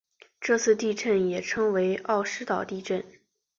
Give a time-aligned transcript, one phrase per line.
[0.39, 3.05] 这次地震也称为奥尻岛地震。